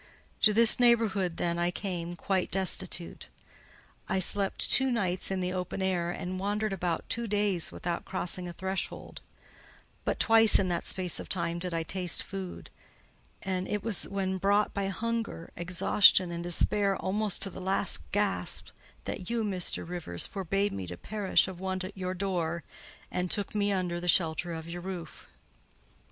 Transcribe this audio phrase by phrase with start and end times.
[0.41, 3.27] To this neighbourhood, then, I came, quite destitute.
[4.09, 8.47] I slept two nights in the open air, and wandered about two days without crossing
[8.47, 9.21] a threshold:
[10.03, 12.71] but twice in that space of time did I taste food;
[13.43, 18.69] and it was when brought by hunger, exhaustion, and despair almost to the last gasp,
[19.03, 19.87] that you, Mr.
[19.87, 22.63] Rivers, forbade me to perish of want at your door,
[23.11, 25.27] and took me under the shelter of your roof.